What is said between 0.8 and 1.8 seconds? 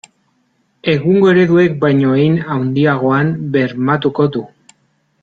Egungo ereduek